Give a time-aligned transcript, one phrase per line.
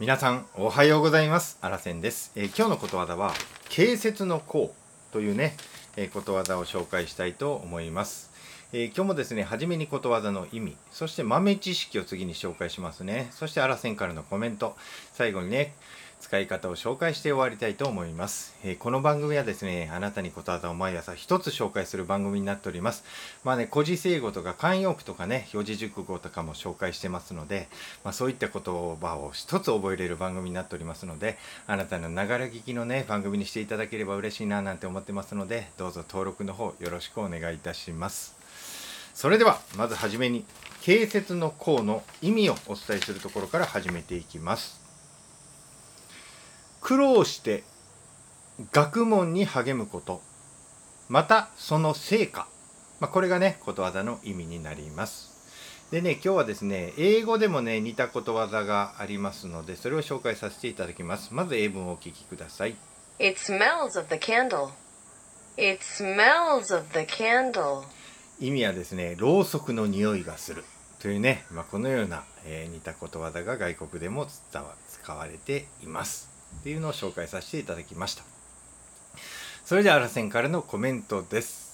[0.00, 1.58] 皆さんおはようございます。
[1.60, 3.34] あらせんです、えー今日のことわざは
[3.68, 4.72] 軽説の功
[5.12, 5.58] というね、
[5.98, 8.30] えーことわざを紹介したいと思います、
[8.72, 13.28] えー今日もですね初めにことわざの意味そして豆知識を次に紹介しますね。
[13.32, 14.74] そしてあらせんからのコメント
[15.12, 15.74] 最後にね
[16.20, 23.04] 使い方を紹介して終わりたいと思います、えーこの番組はですねあなたにことわざを毎朝一つ紹介する番組になっております。
[23.42, 27.68] まあね古事成語とか慣用句とかね四字熟語とかも紹介してますので、
[28.04, 38.36] まあ、そういった言葉を一つ覚えれる番組になっておりますのであなたのながら聞きのね番組にしていただければ嬉しいななんて思ってますのでどうぞ登録の方よろしくお願いいたします。
[39.14, 40.44] それではまずはじめに
[40.82, 44.89] 形節の項の意味をお伝えするところから始めていきます。
[46.80, 47.64] 苦労して
[48.72, 50.22] 学問に励むこと。
[51.08, 52.46] またその成果、
[53.00, 55.30] まあ、これがねことわざの意味になります。
[55.90, 61.34] でね今日はですね英語でもね似たことわざがありますのでそれを紹介させていただきます。
[61.34, 62.76] まず英文をお聞きください。
[63.18, 64.70] It smells of the candle.
[65.56, 67.82] It smells of the candle.
[68.38, 70.64] 意味はですねろうそくの匂いがする。
[71.00, 78.24] というね、まあ、このような、えー似たことわざが外国でも使われていますっていうのを紹介させていただきました。
[79.70, 81.70] それではあらせんからのコメントです、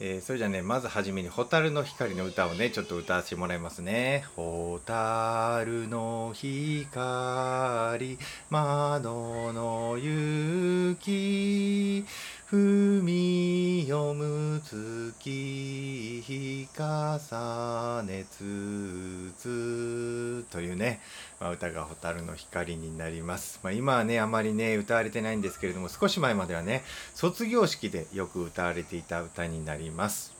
[0.00, 8.18] えーそれじゃあねまずはじめに「蛍の光」の歌をねちょっと歌わせてもらいますね「蛍の光
[8.50, 12.04] 窓の雪
[12.50, 14.24] 踏み読む
[14.60, 21.00] 月日重ねつつというね、
[21.40, 26.82] まあ、歌が蛍の光になります、まあ、今はねあまりね歌われてないんですけれども少し前まではね
[27.14, 30.32] 卒業式でよく歌われていた歌になります。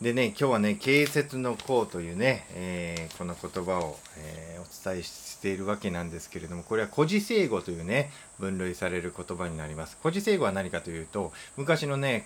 [0.00, 9.98] でね今日はね「形節の項」というね、えーこの言葉を、えーお伝えしているわけなんですけれどもこれは古事成語というね分類される言葉になります。
[10.00, 12.24] 古事成語は何かというと昔のね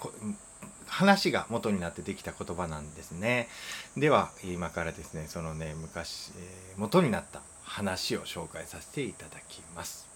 [0.87, 3.49] 話が元になってできた言葉なんですね。
[3.97, 10.09] では今からですねそのね昔、えー元になった話を紹介させていただきます。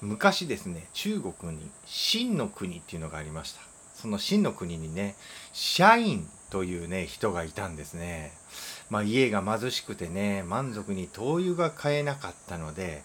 [0.00, 3.60] 昔ですね中国に秦の国っていうのがありました。
[3.94, 5.16] その秦の国にね
[5.52, 8.32] 社員というね人がいたんですね。
[8.90, 13.02] まあ家が貧しくてね満足に灯油が買えなかったので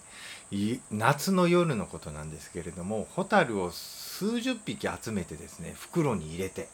[0.90, 6.68] 夏の夜のことなんですけれどもホタルを数十匹集めてですね袋に入れて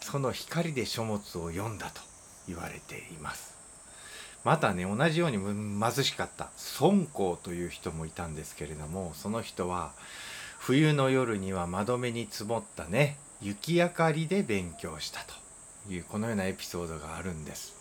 [0.00, 2.00] その光で書物を読んだと
[2.48, 3.56] 言われています。
[4.42, 6.48] またね同じように貧しかった
[6.80, 9.92] 孫公という人もいたんですけれどもその人は
[10.58, 15.49] 冬の夜には窓辺に積もったね雪明かりで勉強したと。
[15.88, 17.74] いうこのようなエピソードがあるんです。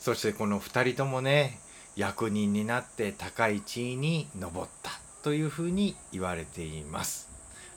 [0.00, 1.58] そしてこの2人ともね
[1.96, 4.90] 役人になって高い地位に上った
[5.22, 7.30] というふうに言われています、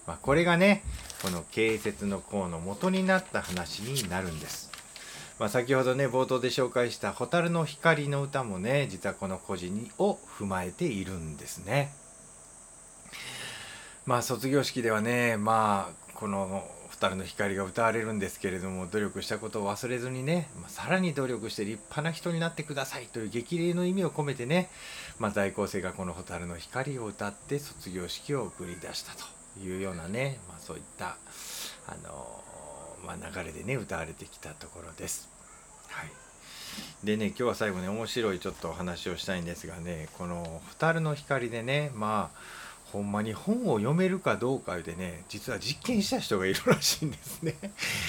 [0.06, 0.84] まあ、これがね
[1.22, 4.72] この形節の項の元になった話になるんです。
[5.40, 11.94] まあ、先ほどね冒頭で紹介した「蛍の光」の歌もね実はこの故事にを踏まえているんですね。
[14.06, 16.68] まあ卒業式ではねまあこの
[17.00, 24.70] 「蛍の光」が歌われるんですけれども努力したことを忘れずにね、まあ、さらに努力して立派な人になってくださいという激励の意味を込めてね、
[25.20, 29.26] まあ、在校生がこの「蛍の光」を歌って卒業式を送り出したと
[29.60, 31.18] いうようなね、まあ、そういった
[31.88, 32.44] あの
[33.04, 35.30] ま、流れでね歌われてきたところです。
[35.90, 36.12] はい、
[37.04, 47.56] でね今日は最後ね面白いちょっとお話をしたいんですがねこの「蛍の光」でねまあほんまに本を読めるかどうかでね実は実験した人がいるらしいんですね。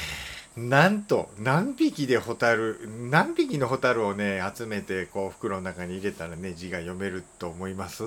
[0.56, 2.76] なんと何匹で蛍
[3.10, 8.02] 何匹の蛍をね集めてこう袋の中に入れたらね字が読めると思います？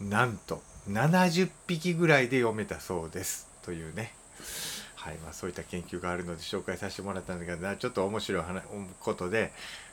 [0.00, 3.48] なんと70匹ぐらいで読めたそうです。
[3.62, 4.14] というね。
[4.94, 8.44] はいまあ、そういった研究があるので紹介させてもらったんだけどなちょっと面白い
[9.00, 9.50] ことで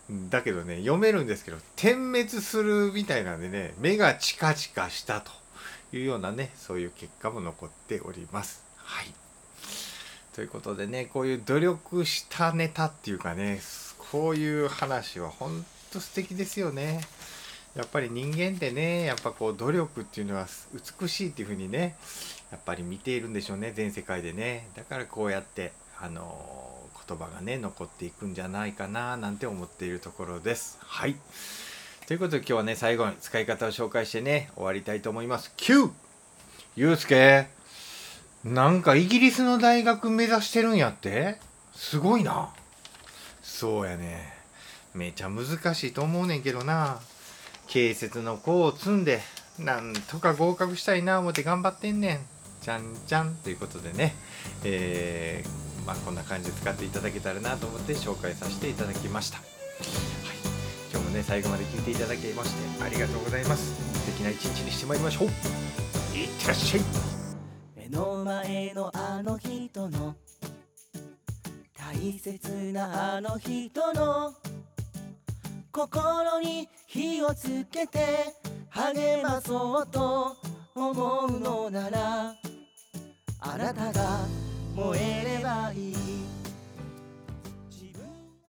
[0.09, 5.31] だけどね読めるんですけど点滅するみたいなんでね目がチカチカしたと
[5.92, 8.63] いうようなねそういう結果も残っております。
[8.77, 9.13] はい
[10.33, 13.59] ということでねこういう努力したネタっていうかね
[13.98, 17.01] こういう話は本当素敵ですよね。
[17.75, 20.48] やっぱり人間ってねやっぱこう努力っていうのは
[21.01, 21.95] 美しいっていうふうにね
[22.51, 30.77] やっぱり見ているんでしょうね全世界でねだからこうやってあの言葉がね残っていくんじゃないかななんて思っているところです。
[30.81, 31.15] はい。
[32.05, 35.53] ということで今日はね最後に使い方を紹介してね終わりたいと思います。
[35.57, 35.89] Q!
[36.75, 37.47] ゆうすけ
[38.44, 41.39] なんかイギリスの大学目指してるんやって？
[41.73, 42.53] すごいな。
[43.41, 44.33] そうやね。
[44.93, 47.00] めちゃ難しいと思うねんけどな。
[47.67, 49.21] 警察の子を積んで
[49.59, 52.19] なんとか合格したいな思って頑張ってんねん。
[52.61, 53.35] じゃんじゃん。
[53.35, 54.15] ということでね、
[54.63, 59.48] えーまあ、こんな感じで使っていただけたらなと思って紹介させていただきました、はい、
[60.92, 63.74] 今日もね最後まで聞いていただきましてありがとうございます。
[64.01, 65.28] 素敵な一日にしてまいりましょう。
[66.18, 66.84] いってらっしゃい。
[67.78, 70.13] 目の前のあの人の。
[71.74, 74.34] 大切なあの人の。
[75.72, 78.00] 心に火をつけて
[78.69, 80.36] 励まそうと
[80.75, 82.36] 思うのなら
[83.39, 84.19] あなたが
[84.77, 86.37] 燃えればいい。